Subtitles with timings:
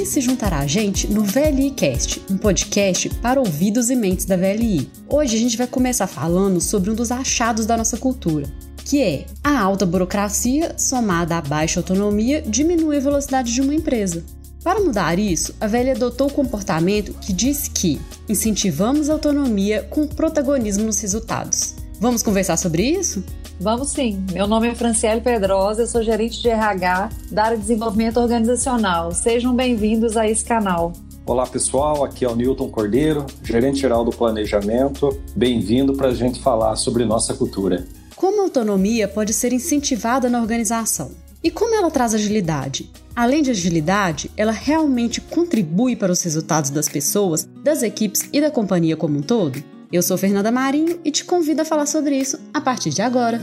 [0.00, 4.34] vem se juntar a gente no VLI Cast, um podcast para ouvidos e mentes da
[4.34, 4.90] VLI.
[5.06, 8.50] Hoje a gente vai começar falando sobre um dos achados da nossa cultura,
[8.82, 14.24] que é a alta burocracia somada à baixa autonomia diminui a velocidade de uma empresa.
[14.64, 20.06] Para mudar isso, a velha adotou o comportamento que diz que incentivamos a autonomia com
[20.06, 21.74] protagonismo nos resultados.
[22.00, 23.22] Vamos conversar sobre isso?
[23.60, 24.24] Vamos sim.
[24.32, 29.12] Meu nome é Franciele Pedrosa, eu sou gerente de RH da área de desenvolvimento organizacional.
[29.12, 30.94] Sejam bem-vindos a esse canal.
[31.26, 35.20] Olá pessoal, aqui é o Newton Cordeiro, gerente geral do planejamento.
[35.36, 37.86] Bem-vindo para a gente falar sobre nossa cultura.
[38.16, 41.10] Como a autonomia pode ser incentivada na organização?
[41.44, 42.90] E como ela traz agilidade?
[43.14, 48.50] Além de agilidade, ela realmente contribui para os resultados das pessoas, das equipes e da
[48.50, 49.62] companhia como um todo?
[49.92, 53.40] Eu sou Fernanda Marinho e te convido a falar sobre isso a partir de agora.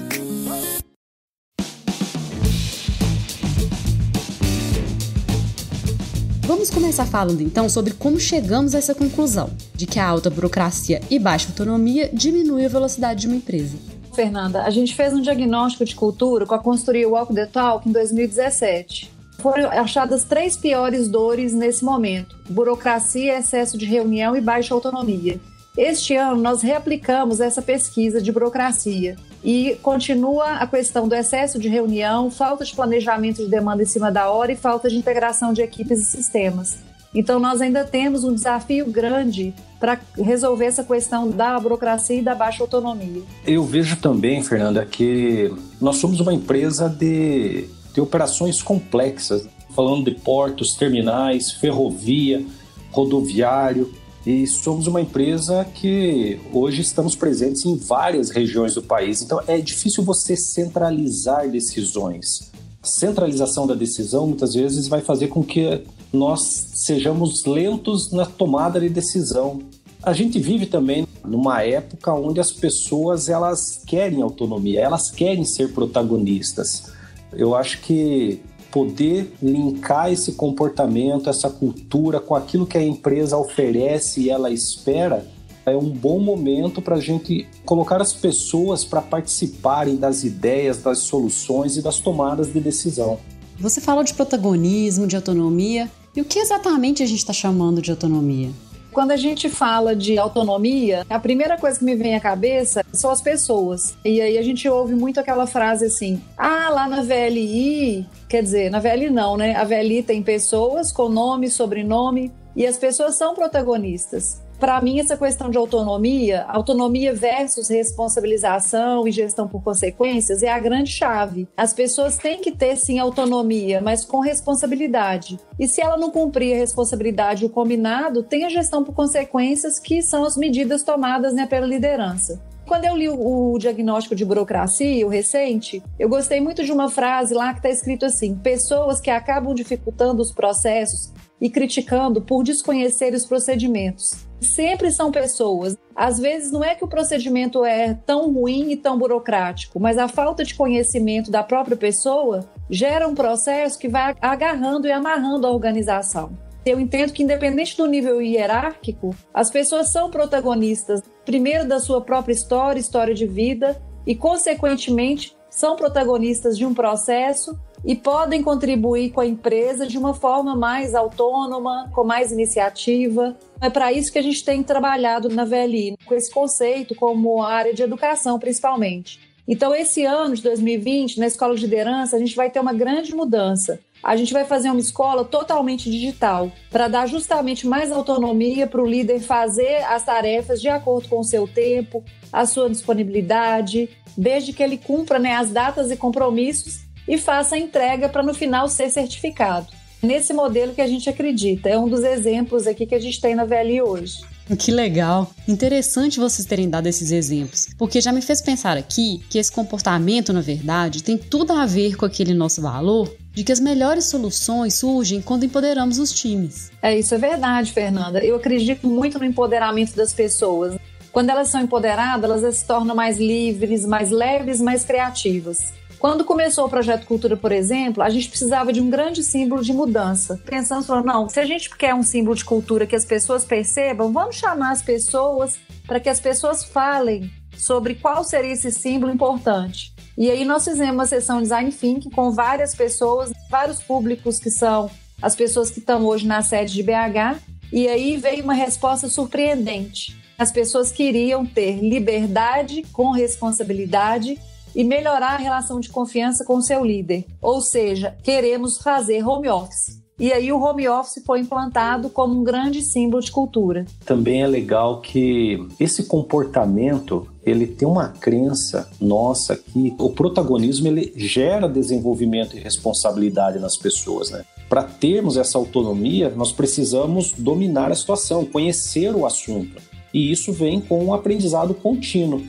[6.43, 11.01] Vamos começar falando então sobre como chegamos a essa conclusão de que a alta burocracia
[11.09, 13.77] e baixa autonomia diminuem a velocidade de uma empresa.
[14.15, 17.91] Fernanda, a gente fez um diagnóstico de cultura com a consultoria Walk the Talk em
[17.91, 19.11] 2017.
[19.39, 25.41] Foram achadas três piores dores nesse momento: burocracia, excesso de reunião e baixa autonomia.
[25.77, 31.69] Este ano, nós reaplicamos essa pesquisa de burocracia e continua a questão do excesso de
[31.69, 35.61] reunião, falta de planejamento de demanda em cima da hora e falta de integração de
[35.61, 36.79] equipes e sistemas.
[37.13, 42.33] Então, nós ainda temos um desafio grande para resolver essa questão da burocracia e da
[42.33, 43.21] baixa autonomia.
[43.45, 50.19] Eu vejo também, Fernanda, que nós somos uma empresa de, de operações complexas, falando de
[50.19, 52.43] portos, terminais, ferrovia,
[52.91, 53.93] rodoviário.
[54.27, 59.21] E somos uma empresa que hoje estamos presentes em várias regiões do país.
[59.21, 62.51] Então é difícil você centralizar decisões.
[62.83, 65.81] Centralização da decisão muitas vezes vai fazer com que
[66.11, 69.61] nós sejamos lentos na tomada de decisão.
[70.03, 75.71] A gente vive também numa época onde as pessoas elas querem autonomia, elas querem ser
[75.71, 76.91] protagonistas.
[77.31, 78.41] Eu acho que
[78.71, 85.27] poder linkar esse comportamento, essa cultura com aquilo que a empresa oferece e ela espera,
[85.65, 90.99] é um bom momento para a gente colocar as pessoas para participarem das ideias, das
[90.99, 93.19] soluções e das tomadas de decisão.
[93.59, 95.91] Você falou de protagonismo, de autonomia.
[96.15, 98.49] E o que exatamente a gente está chamando de autonomia?
[98.97, 103.11] Quando a gente fala de autonomia, a primeira coisa que me vem à cabeça são
[103.11, 103.95] as pessoas.
[104.03, 108.71] E aí a gente ouve muito aquela frase assim: ah, lá na VLI, quer dizer,
[108.71, 109.55] na VLI não, né?
[109.55, 114.41] A VLI tem pessoas com nome, sobrenome, e as pessoas são protagonistas.
[114.59, 120.57] Para mim, essa questão de autonomia, autonomia versus responsabilização e gestão por consequências é a
[120.57, 121.47] grande chave.
[121.55, 125.39] As pessoas têm que ter sim autonomia, mas com responsabilidade.
[125.59, 130.01] E se ela não cumprir a responsabilidade o combinado, tem a gestão por consequências, que
[130.01, 132.41] são as medidas tomadas né, pela liderança.
[132.65, 136.89] Quando eu li o, o, diagnóstico de burocracia, o recente, eu gostei muito de uma
[136.89, 142.43] frase lá que está escrito assim: pessoas que acabam dificultando os processos e criticando por
[142.43, 145.77] desconhecer os procedimentos sempre são pessoas.
[145.95, 150.07] Às vezes não é que o procedimento é tão ruim e tão burocrático, mas a
[150.07, 155.51] falta de conhecimento da própria pessoa gera um processo que vai agarrando e amarrando a
[155.51, 156.31] organização.
[156.65, 162.33] Eu entendo que, independente do nível hierárquico, as pessoas são protagonistas, primeiro da sua própria
[162.33, 169.21] história, história de vida, e, consequentemente, são protagonistas de um processo e podem contribuir com
[169.21, 173.37] a empresa de uma forma mais autônoma, com mais iniciativa.
[173.61, 177.73] É para isso que a gente tem trabalhado na VLI, com esse conceito como área
[177.73, 179.21] de educação, principalmente.
[179.47, 183.15] Então, esse ano de 2020, na Escola de Liderança, a gente vai ter uma grande
[183.15, 183.79] mudança.
[184.03, 188.85] A gente vai fazer uma escola totalmente digital, para dar justamente mais autonomia para o
[188.85, 194.61] líder fazer as tarefas de acordo com o seu tempo, a sua disponibilidade, desde que
[194.61, 198.89] ele cumpra né, as datas e compromissos e faça a entrega para no final ser
[198.89, 199.67] certificado.
[200.01, 203.33] Nesse modelo que a gente acredita, é um dos exemplos aqui que a gente tem
[203.33, 204.21] na VLI hoje.
[204.55, 205.29] Que legal!
[205.47, 210.31] Interessante vocês terem dado esses exemplos, porque já me fez pensar aqui que esse comportamento,
[210.31, 214.75] na verdade, tem tudo a ver com aquele nosso valor de que as melhores soluções
[214.75, 216.71] surgem quando empoderamos os times.
[216.81, 218.23] É, isso é verdade, Fernanda.
[218.23, 220.77] Eu acredito muito no empoderamento das pessoas.
[221.11, 225.73] Quando elas são empoderadas, elas se tornam mais livres, mais leves, mais criativas.
[225.99, 229.73] Quando começou o projeto Cultura, por exemplo, a gente precisava de um grande símbolo de
[229.73, 230.39] mudança.
[230.45, 234.13] Pensando, falando, não, se a gente quer um símbolo de cultura que as pessoas percebam,
[234.13, 235.57] vamos chamar as pessoas
[235.87, 239.91] para que as pessoas falem sobre qual seria esse símbolo importante.
[240.15, 244.91] E aí nós fizemos uma sessão Design Thinking com várias pessoas, vários públicos que são
[245.19, 247.39] as pessoas que estão hoje na sede de BH,
[247.73, 250.15] e aí veio uma resposta surpreendente.
[250.37, 254.39] As pessoas queriam ter liberdade com responsabilidade
[254.77, 257.25] e melhorar a relação de confiança com o seu líder.
[257.41, 260.05] Ou seja, queremos fazer home office.
[260.19, 263.85] E aí o home office foi implantado como um grande símbolo de cultura.
[264.05, 271.11] Também é legal que esse comportamento ele tem uma crença nossa que o protagonismo ele
[271.15, 274.43] gera desenvolvimento e responsabilidade nas pessoas, né?
[274.69, 279.81] Para termos essa autonomia, nós precisamos dominar a situação, conhecer o assunto.
[280.13, 282.41] E isso vem com um aprendizado contínuo.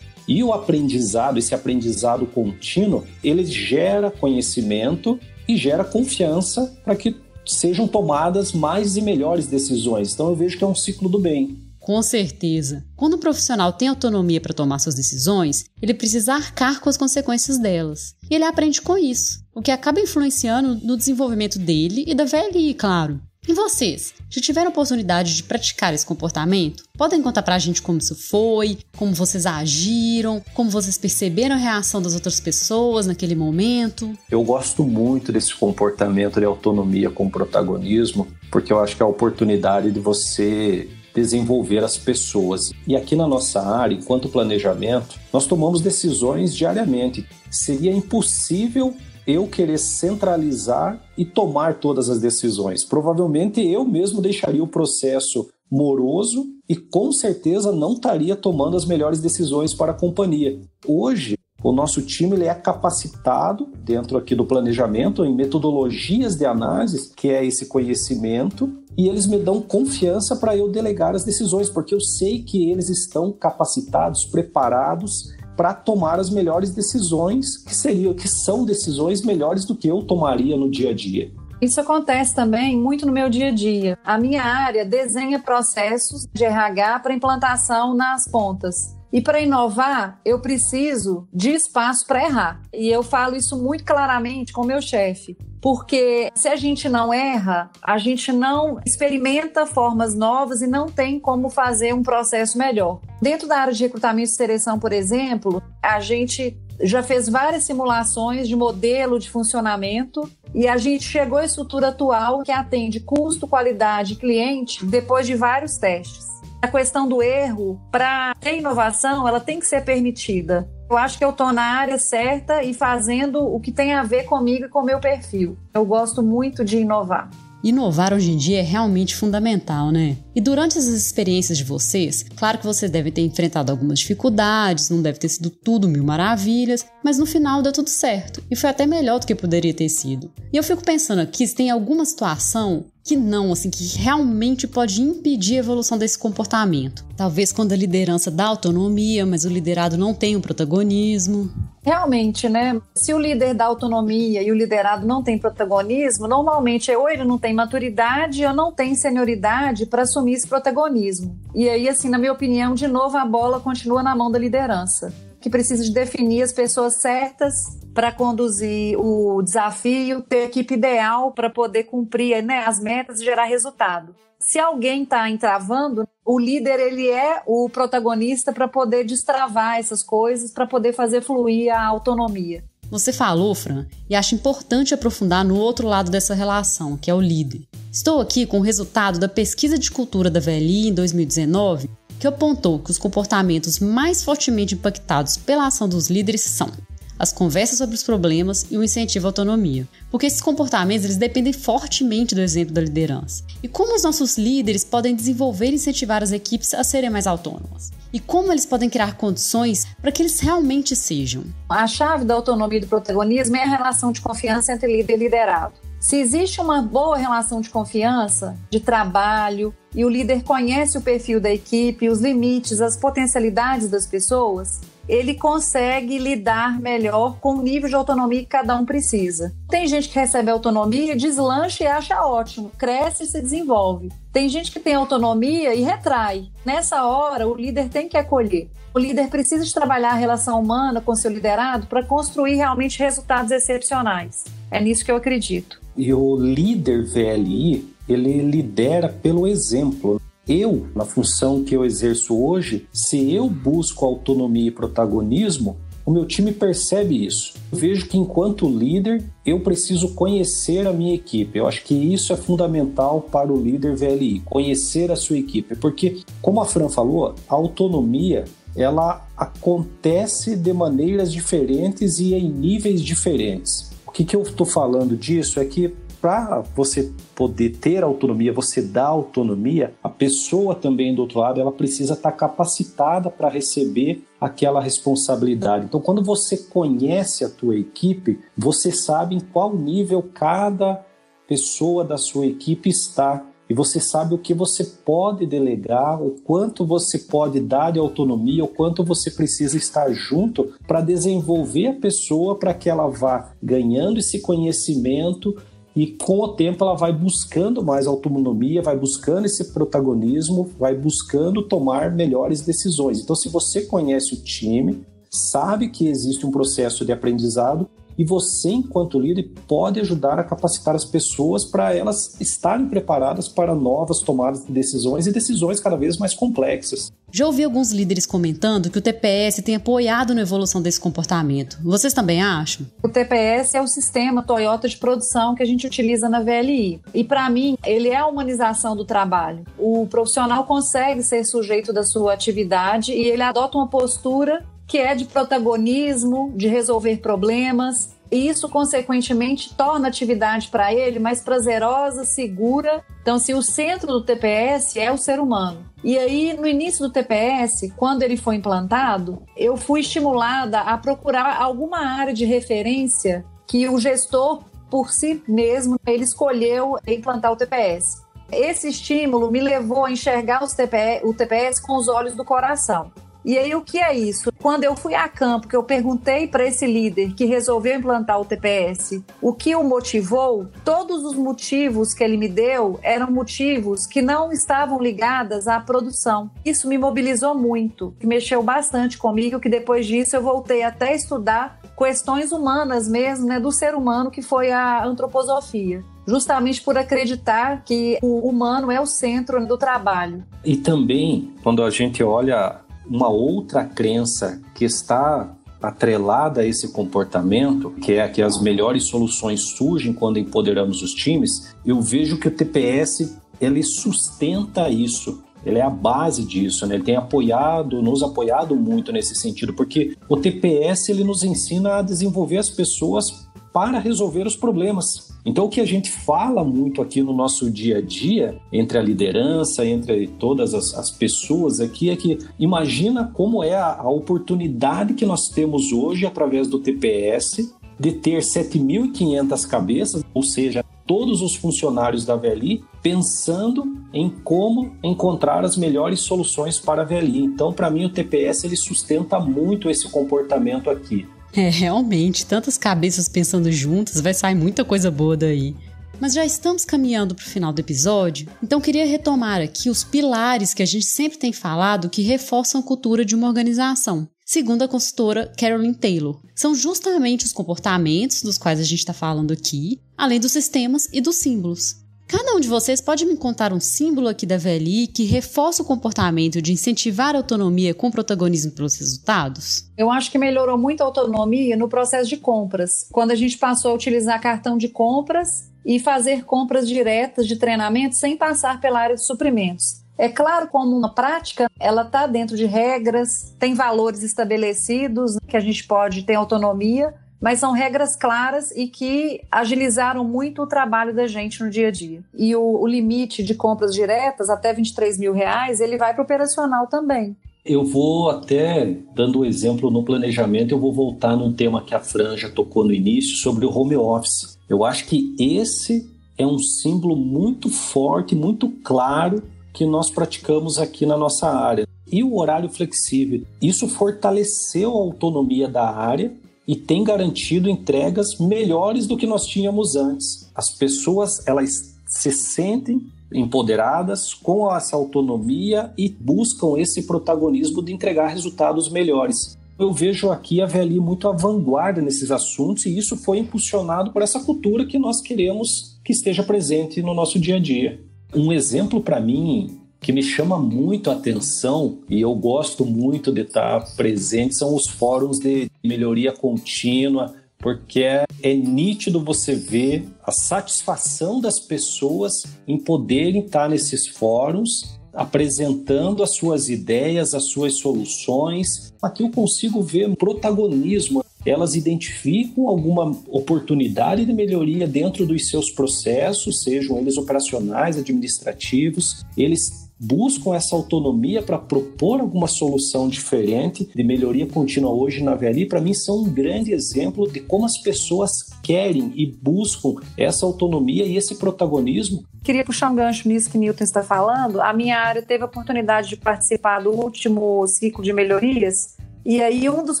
[0.30, 5.18] E o aprendizado, esse aprendizado contínuo, ele gera conhecimento
[5.48, 10.14] e gera confiança para que sejam tomadas mais e melhores decisões.
[10.14, 11.58] Então eu vejo que é um ciclo do bem.
[11.80, 12.84] Com certeza.
[12.94, 17.58] Quando o profissional tem autonomia para tomar suas decisões, ele precisa arcar com as consequências
[17.58, 18.14] delas.
[18.30, 22.74] E ele aprende com isso, o que acaba influenciando no desenvolvimento dele e da VLI,
[22.74, 23.20] claro.
[23.50, 26.84] E vocês, já tiveram oportunidade de praticar esse comportamento?
[26.96, 32.00] Podem contar pra gente como isso foi, como vocês agiram, como vocês perceberam a reação
[32.00, 34.16] das outras pessoas naquele momento?
[34.30, 39.08] Eu gosto muito desse comportamento de autonomia com protagonismo, porque eu acho que é a
[39.08, 42.70] oportunidade de você desenvolver as pessoas.
[42.86, 47.26] E aqui na nossa área, enquanto planejamento, nós tomamos decisões diariamente.
[47.50, 48.94] Seria impossível
[49.30, 52.84] eu querer centralizar e tomar todas as decisões.
[52.84, 59.20] Provavelmente eu mesmo deixaria o processo moroso e com certeza não estaria tomando as melhores
[59.20, 60.60] decisões para a companhia.
[60.86, 67.12] Hoje, o nosso time ele é capacitado dentro aqui do planejamento em metodologias de análise,
[67.14, 71.94] que é esse conhecimento, e eles me dão confiança para eu delegar as decisões, porque
[71.94, 78.26] eu sei que eles estão capacitados, preparados para tomar as melhores decisões, que seriam, que
[78.26, 81.30] são decisões melhores do que eu tomaria no dia a dia.
[81.60, 83.98] Isso acontece também muito no meu dia a dia.
[84.02, 88.96] A minha área desenha processos de RH para implantação nas pontas.
[89.12, 92.62] E para inovar, eu preciso de espaço para errar.
[92.72, 97.70] E eu falo isso muito claramente com meu chefe, porque se a gente não erra,
[97.82, 103.00] a gente não experimenta formas novas e não tem como fazer um processo melhor.
[103.20, 108.48] Dentro da área de recrutamento e seleção, por exemplo, a gente já fez várias simulações
[108.48, 114.14] de modelo de funcionamento e a gente chegou à estrutura atual que atende custo, qualidade
[114.14, 116.29] e cliente depois de vários testes
[116.62, 120.68] a questão do erro, para ter inovação, ela tem que ser permitida.
[120.90, 124.24] Eu acho que eu estou na área certa e fazendo o que tem a ver
[124.24, 125.56] comigo e com o meu perfil.
[125.72, 127.30] Eu gosto muito de inovar.
[127.62, 130.16] Inovar hoje em dia é realmente fundamental, né?
[130.34, 135.02] E durante essas experiências de vocês, claro que vocês devem ter enfrentado algumas dificuldades, não
[135.02, 138.86] deve ter sido tudo mil maravilhas, mas no final deu tudo certo e foi até
[138.86, 140.32] melhor do que poderia ter sido.
[140.50, 145.02] E eu fico pensando aqui se tem alguma situação que não, assim, que realmente pode
[145.02, 147.04] impedir a evolução desse comportamento.
[147.16, 151.50] Talvez quando a liderança dá autonomia, mas o liderado não tem o protagonismo.
[151.82, 152.80] Realmente, né?
[152.94, 157.24] Se o líder dá autonomia e o liderado não tem protagonismo, normalmente é ou ele
[157.24, 161.38] não tem maturidade ou não tem senioridade para assumir esse protagonismo.
[161.54, 165.12] E aí, assim, na minha opinião, de novo a bola continua na mão da liderança,
[165.40, 167.54] que precisa de definir as pessoas certas
[167.94, 173.24] para conduzir o desafio, ter a equipe ideal para poder cumprir né, as metas e
[173.24, 174.14] gerar resultado.
[174.38, 180.50] Se alguém está entravando, o líder ele é o protagonista para poder destravar essas coisas,
[180.50, 182.64] para poder fazer fluir a autonomia.
[182.90, 187.20] Você falou, Fran, e acho importante aprofundar no outro lado dessa relação, que é o
[187.20, 187.62] líder.
[187.92, 191.88] Estou aqui com o resultado da pesquisa de cultura da VLI em 2019,
[192.20, 196.70] que apontou que os comportamentos mais fortemente impactados pela ação dos líderes são
[197.18, 199.86] as conversas sobre os problemas e o incentivo à autonomia.
[200.10, 203.44] Porque esses comportamentos eles dependem fortemente do exemplo da liderança.
[203.62, 207.90] E como os nossos líderes podem desenvolver e incentivar as equipes a serem mais autônomas?
[208.10, 211.44] E como eles podem criar condições para que eles realmente sejam?
[211.68, 215.18] A chave da autonomia e do protagonismo é a relação de confiança entre líder e
[215.18, 215.74] liderado.
[216.00, 221.38] Se existe uma boa relação de confiança, de trabalho, e o líder conhece o perfil
[221.38, 227.86] da equipe, os limites, as potencialidades das pessoas, ele consegue lidar melhor com o nível
[227.86, 229.52] de autonomia que cada um precisa.
[229.68, 234.10] Tem gente que recebe autonomia, deslancha e acha ótimo, cresce e se desenvolve.
[234.32, 236.48] Tem gente que tem autonomia e retrai.
[236.64, 238.70] Nessa hora, o líder tem que acolher.
[238.94, 243.50] O líder precisa de trabalhar a relação humana com seu liderado para construir realmente resultados
[243.50, 244.44] excepcionais.
[244.70, 245.80] É nisso que eu acredito.
[246.00, 252.88] E o líder VLI, ele lidera pelo exemplo eu, na função que eu exerço hoje,
[252.90, 255.76] se eu busco autonomia e protagonismo,
[256.06, 257.52] o meu time percebe isso.
[257.70, 261.58] Eu vejo que enquanto líder, eu preciso conhecer a minha equipe.
[261.58, 266.22] Eu acho que isso é fundamental para o líder VLI, conhecer a sua equipe, porque
[266.40, 273.89] como a Fran falou, a autonomia ela acontece de maneiras diferentes e em níveis diferentes.
[274.10, 278.82] O que, que eu estou falando disso é que para você poder ter autonomia, você
[278.82, 284.24] dar autonomia, a pessoa também do outro lado, ela precisa estar tá capacitada para receber
[284.40, 285.84] aquela responsabilidade.
[285.84, 291.06] Então, quando você conhece a tua equipe, você sabe em qual nível cada
[291.46, 296.84] pessoa da sua equipe está e você sabe o que você pode delegar, o quanto
[296.84, 302.58] você pode dar de autonomia, o quanto você precisa estar junto para desenvolver a pessoa
[302.58, 305.56] para que ela vá ganhando esse conhecimento
[305.94, 311.62] e com o tempo ela vai buscando mais autonomia, vai buscando esse protagonismo, vai buscando
[311.62, 313.20] tomar melhores decisões.
[313.20, 317.88] Então, se você conhece o time, sabe que existe um processo de aprendizado,
[318.18, 323.74] e você, enquanto líder, pode ajudar a capacitar as pessoas para elas estarem preparadas para
[323.74, 327.10] novas tomadas de decisões e decisões cada vez mais complexas.
[327.32, 331.78] Já ouvi alguns líderes comentando que o TPS tem apoiado na evolução desse comportamento.
[331.82, 332.84] Vocês também acham?
[333.02, 337.00] O TPS é o sistema Toyota de produção que a gente utiliza na VLI.
[337.14, 339.64] E para mim, ele é a humanização do trabalho.
[339.78, 345.14] O profissional consegue ser sujeito da sua atividade e ele adota uma postura que é
[345.14, 348.16] de protagonismo, de resolver problemas.
[348.28, 353.04] E isso, consequentemente, torna a atividade para ele mais prazerosa, segura.
[353.22, 355.84] Então, assim, o centro do TPS é o ser humano.
[356.02, 361.62] E aí, no início do TPS, quando ele foi implantado, eu fui estimulada a procurar
[361.62, 368.24] alguma área de referência que o gestor, por si mesmo, ele escolheu implantar o TPS.
[368.50, 373.12] Esse estímulo me levou a enxergar TPS, o TPS com os olhos do coração.
[373.44, 374.52] E aí, o que é isso?
[374.60, 378.44] Quando eu fui a campo, que eu perguntei para esse líder que resolveu implantar o
[378.44, 384.20] TPS o que o motivou, todos os motivos que ele me deu eram motivos que
[384.20, 386.50] não estavam ligados à produção.
[386.64, 391.14] Isso me mobilizou muito, que mexeu bastante comigo, que depois disso eu voltei até a
[391.14, 397.82] estudar questões humanas mesmo, né, do ser humano, que foi a antroposofia justamente por acreditar
[397.84, 400.44] que o humano é o centro do trabalho.
[400.64, 402.80] E também, quando a gente olha
[403.10, 405.52] uma outra crença que está
[405.82, 411.74] atrelada a esse comportamento, que é que as melhores soluções surgem quando empoderamos os times,
[411.84, 415.42] eu vejo que o TPS ele sustenta isso.
[415.64, 416.94] Ele é a base disso, né?
[416.94, 422.02] Ele tem apoiado, nos apoiado muito nesse sentido, porque o TPS ele nos ensina a
[422.02, 425.30] desenvolver as pessoas para resolver os problemas.
[425.44, 429.02] Então, o que a gente fala muito aqui no nosso dia a dia, entre a
[429.02, 435.14] liderança, entre todas as, as pessoas aqui, é que imagina como é a, a oportunidade
[435.14, 441.56] que nós temos hoje, através do TPS, de ter 7.500 cabeças, ou seja, todos os
[441.56, 447.44] funcionários da VLI pensando em como encontrar as melhores soluções para a VLI.
[447.44, 451.26] Então, para mim, o TPS ele sustenta muito esse comportamento aqui.
[451.52, 455.74] É, realmente, tantas cabeças pensando juntas, vai sair muita coisa boa daí.
[456.20, 460.74] Mas já estamos caminhando para o final do episódio, então queria retomar aqui os pilares
[460.74, 464.28] que a gente sempre tem falado que reforçam a cultura de uma organização.
[464.44, 469.52] Segundo a consultora Carolyn Taylor, são justamente os comportamentos dos quais a gente está falando
[469.52, 471.96] aqui, além dos sistemas e dos símbolos.
[472.30, 475.84] Cada um de vocês pode me contar um símbolo aqui da VLI que reforça o
[475.84, 479.90] comportamento de incentivar a autonomia com protagonismo pelos resultados?
[479.98, 483.08] Eu acho que melhorou muito a autonomia no processo de compras.
[483.10, 488.14] Quando a gente passou a utilizar cartão de compras e fazer compras diretas de treinamento
[488.14, 490.00] sem passar pela área de suprimentos.
[490.16, 495.60] É claro, como uma prática, ela está dentro de regras, tem valores estabelecidos que a
[495.60, 501.26] gente pode ter autonomia, mas são regras claras e que agilizaram muito o trabalho da
[501.26, 502.22] gente no dia a dia.
[502.34, 506.24] E o, o limite de compras diretas, até 23 mil reais, ele vai para o
[506.24, 507.34] operacional também.
[507.64, 512.00] Eu vou até, dando um exemplo no planejamento, eu vou voltar num tema que a
[512.00, 514.58] Franja tocou no início, sobre o home office.
[514.68, 519.42] Eu acho que esse é um símbolo muito forte, muito claro
[519.74, 521.86] que nós praticamos aqui na nossa área.
[522.10, 523.42] E o horário flexível.
[523.62, 526.32] Isso fortaleceu a autonomia da área
[526.70, 530.48] e tem garantido entregas melhores do que nós tínhamos antes.
[530.54, 538.28] As pessoas elas se sentem empoderadas com essa autonomia e buscam esse protagonismo de entregar
[538.28, 539.58] resultados melhores.
[539.76, 544.22] Eu vejo aqui a VLI muito à vanguarda nesses assuntos e isso foi impulsionado por
[544.22, 548.00] essa cultura que nós queremos que esteja presente no nosso dia a dia.
[548.32, 553.42] Um exemplo para mim que me chama muito a atenção e eu gosto muito de
[553.42, 560.32] estar presente são os fóruns de melhoria contínua, porque é, é, nítido você ver a
[560.32, 568.92] satisfação das pessoas em poderem estar nesses fóruns apresentando as suas ideias, as suas soluções.
[569.02, 571.24] Aqui eu consigo ver protagonismo.
[571.44, 579.24] Elas identificam alguma oportunidade de melhoria dentro dos seus processos, sejam eles operacionais, administrativos.
[579.36, 585.66] Eles buscam essa autonomia para propor alguma solução diferente de melhoria contínua hoje na VLI,
[585.66, 591.04] para mim são um grande exemplo de como as pessoas querem e buscam essa autonomia
[591.04, 592.24] e esse protagonismo.
[592.42, 594.62] Queria puxar um gancho nisso que Newton está falando.
[594.62, 599.68] A minha área teve a oportunidade de participar do último ciclo de melhorias e aí,
[599.68, 600.00] um dos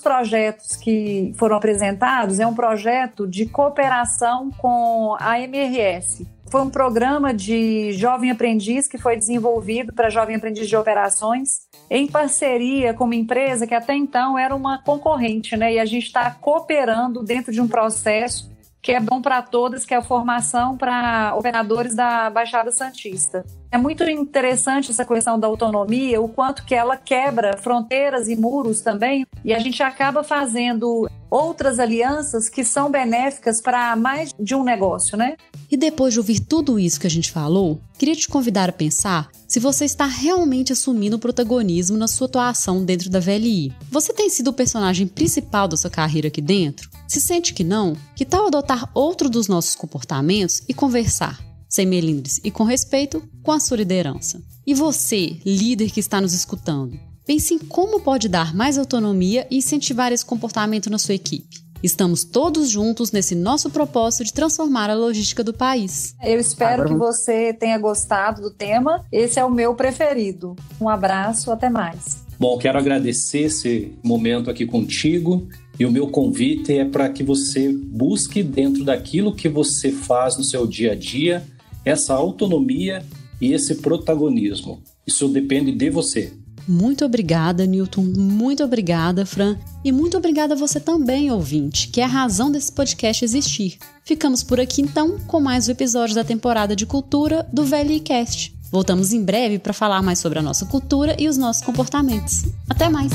[0.00, 7.32] projetos que foram apresentados é um projeto de cooperação com a MRS, foi um programa
[7.32, 13.14] de jovem aprendiz que foi desenvolvido para jovem aprendiz de operações em parceria com uma
[13.14, 15.74] empresa que até então era uma concorrente, né?
[15.74, 18.50] E a gente está cooperando dentro de um processo
[18.82, 23.44] que é bom para todas, que é a formação para operadores da Baixada Santista.
[23.72, 28.80] É muito interessante essa questão da autonomia, o quanto que ela quebra fronteiras e muros
[28.80, 34.64] também, e a gente acaba fazendo outras alianças que são benéficas para mais de um
[34.64, 35.36] negócio, né?
[35.70, 39.30] E depois de ouvir tudo isso que a gente falou, queria te convidar a pensar
[39.46, 43.72] se você está realmente assumindo o protagonismo na sua atuação dentro da VLI.
[43.88, 46.90] Você tem sido o personagem principal da sua carreira aqui dentro?
[47.06, 51.49] Se sente que não, que tal adotar outro dos nossos comportamentos e conversar?
[51.70, 54.42] Sem melindres e com respeito com a sua liderança.
[54.66, 59.58] E você, líder que está nos escutando, pense em como pode dar mais autonomia e
[59.58, 61.60] incentivar esse comportamento na sua equipe.
[61.82, 66.14] Estamos todos juntos nesse nosso propósito de transformar a logística do país.
[66.22, 69.02] Eu espero que você tenha gostado do tema.
[69.10, 70.54] Esse é o meu preferido.
[70.78, 72.22] Um abraço, até mais.
[72.38, 75.48] Bom, quero agradecer esse momento aqui contigo
[75.78, 80.44] e o meu convite é para que você busque dentro daquilo que você faz no
[80.44, 81.42] seu dia a dia
[81.84, 83.04] essa autonomia
[83.40, 84.82] e esse protagonismo.
[85.06, 86.32] Isso depende de você.
[86.68, 88.02] Muito obrigada, Newton.
[88.02, 89.56] Muito obrigada, Fran.
[89.84, 93.78] E muito obrigada a você também, ouvinte, que é a razão desse podcast existir.
[94.04, 98.54] Ficamos por aqui então com mais um episódio da temporada de cultura do VLIcast.
[98.70, 102.44] Voltamos em breve para falar mais sobre a nossa cultura e os nossos comportamentos.
[102.68, 103.10] Até mais!